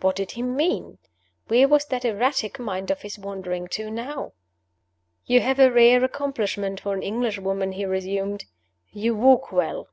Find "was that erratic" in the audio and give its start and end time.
1.68-2.58